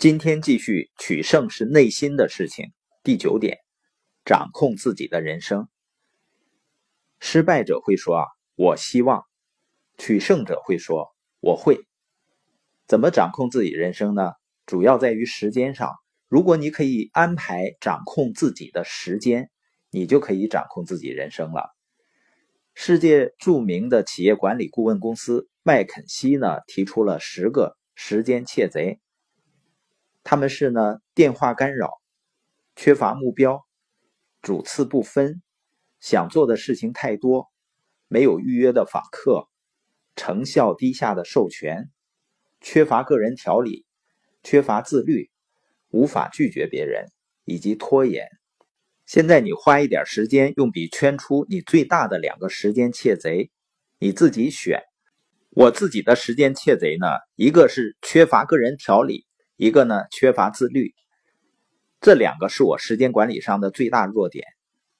[0.00, 2.72] 今天继续取胜是内心的事情。
[3.02, 3.58] 第九点，
[4.24, 5.68] 掌控自己的人生。
[7.18, 8.24] 失败者会说啊，
[8.54, 9.24] 我希望；
[9.98, 11.10] 取胜者会说
[11.40, 11.76] 我会。
[12.86, 14.32] 怎么掌控自己人生呢？
[14.64, 15.92] 主要在于时间上。
[16.28, 19.50] 如果你可以安排掌控自己的时间，
[19.90, 21.68] 你就可以掌控自己人生了。
[22.72, 28.98] 世界著名的企业管理顾问公司麦肯锡呢，提出了十个时间窃贼。
[30.22, 32.00] 他们是呢，电话干扰，
[32.76, 33.66] 缺乏目标，
[34.42, 35.42] 主次不分，
[35.98, 37.50] 想做的事情太多，
[38.08, 39.48] 没有预约的访客，
[40.16, 41.90] 成效低下的授权，
[42.60, 43.86] 缺乏个人条理，
[44.42, 45.30] 缺乏自律，
[45.88, 47.06] 无法拒绝别人，
[47.44, 48.28] 以及拖延。
[49.06, 53.50] 现在你花一点时间，用笔圈出你最大的两个时间窃贼，
[53.98, 54.82] 你自己选。
[55.50, 59.26] 我自己的时间窃贼呢，一个是缺乏个人条理。
[59.60, 60.94] 一个呢，缺乏自律，
[62.00, 64.46] 这两个是我时间管理上的最大弱点。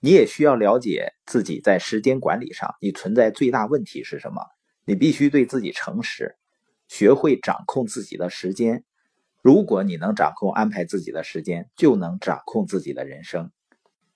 [0.00, 4.42] 你也需要了解自己在时间管理上你存在最大问题是什么。
[4.84, 6.34] 你必须对自己诚实，
[6.88, 8.82] 学会掌控自己的时间。
[9.42, 13.52] 如果你能掌控安排自己的时间，就能掌控自己的人生。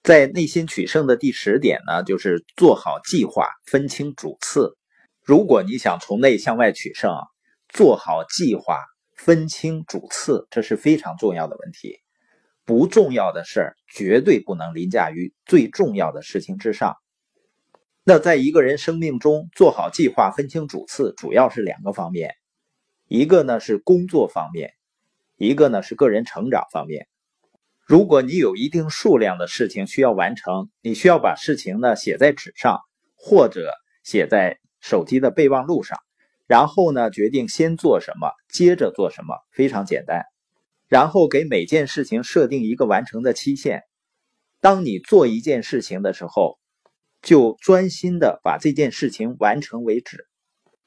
[0.02, 4.76] 在内心取胜的第十点呢，就是做好计划，分清主次。
[5.22, 7.14] 如果你想从内向外取胜，
[7.68, 8.80] 做好计划。
[9.16, 12.00] 分清主次，这是非常重要的问题。
[12.64, 16.96] 不重要的事儿绝对不能凌驾于最重要的事情之上。
[18.04, 22.34] 那在一个人生命中做好计划、分清主次，主要是两个方面：
[23.08, 24.72] 一个呢是工作方面，
[25.36, 27.08] 一个呢是个人成长方面。
[27.84, 32.80] 如果你有一定数量的事情需要完成，你需要把事情呢写在纸上，
[33.16, 33.72] 或者
[34.04, 35.98] 写在手机的备忘录上。
[36.46, 40.22] 然后呢，决定先做什么，接着做什么，非常简单。
[40.88, 43.82] 然后给每件事情设定一个完成的期限。
[44.60, 46.58] 当你做一件事情的时候，
[47.22, 50.26] 就专心的把这件事情完成为止，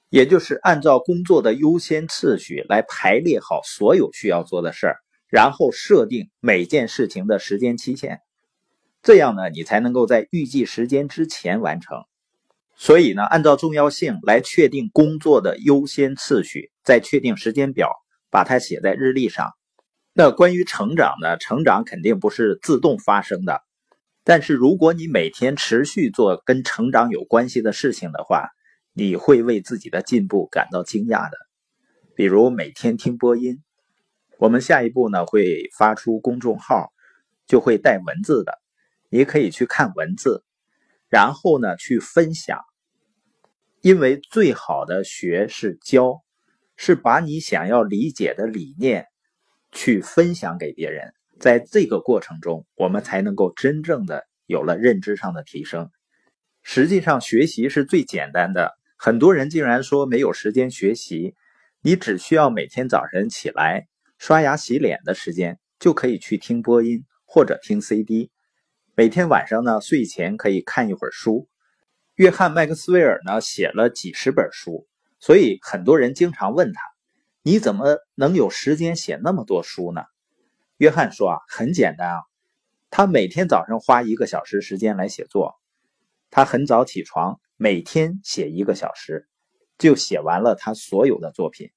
[0.10, 4.98] 也就是按照工作的优先次序来排列好所有需要做的事儿，
[5.28, 8.20] 然后设定每件事情的时间期限。
[9.02, 12.04] 这样呢，你才能够在预计时间之前完成。
[12.78, 17.90] 所以呢，按照重要性来确定工作的优先次序，再确定时间表，
[18.30, 19.54] 把它写在日历上。
[20.14, 21.38] 那关于成长呢？
[21.38, 23.62] 成长肯定不是自动发生的，
[24.24, 28.50] 但是如果你每天持续做跟成长有关系的事情的话，
[28.94, 31.38] 你会为自己的进步感到惊讶的。
[32.16, 33.62] 比如每天听播音，
[34.38, 36.94] 我们下一步呢会发出公众号，
[37.48, 38.58] 就会带文字的，
[39.10, 40.44] 你可以去看文字。
[41.16, 42.60] 然后呢，去分享，
[43.80, 46.22] 因为最好的学是教，
[46.76, 49.06] 是把你想要理解的理念
[49.72, 51.14] 去分享给别人。
[51.40, 55.90] 在这个过程中，我们才能够真正的有了认知上的提升。
[56.64, 58.74] 实际上，学习是最简单的。
[58.98, 61.34] 很多人竟然说没有时间学习，
[61.80, 63.88] 你只需要每天早晨起来
[64.18, 68.32] 刷牙洗脸的时间，就可以去听播音或者听 CD。
[68.98, 71.50] 每天晚上呢，睡前可以看一会儿书。
[72.14, 74.88] 约翰·麦克斯韦尔呢写了几十本书，
[75.20, 76.80] 所以很多人经常问他
[77.44, 80.04] ：“你怎么能有时间写那么多书呢？”
[80.80, 82.22] 约翰说：“啊，很简单啊，
[82.90, 85.60] 他每天早上花一个小时时间来写作。
[86.32, 89.28] 他很早起床，每天写一个小时，
[89.78, 91.70] 就写完了他所有的作品。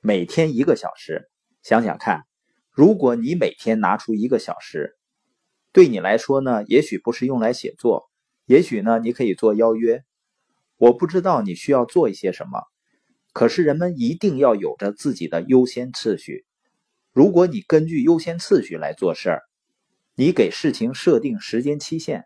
[0.00, 1.28] 每天一个小时，
[1.64, 2.22] 想想看，
[2.70, 4.96] 如果你每天拿出一个小时。”
[5.74, 8.08] 对你来说呢，也许不是用来写作，
[8.46, 10.04] 也许呢，你可以做邀约。
[10.76, 12.62] 我不知道你需要做一些什么，
[13.32, 16.46] 可是人们一定要有着自己的优先次序。
[17.12, 19.42] 如果你根据优先次序来做事儿，
[20.14, 22.24] 你给事情设定时间期限，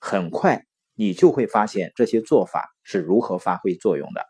[0.00, 0.66] 很快
[0.96, 4.22] 你就会发现这些做法是如何发挥作用的。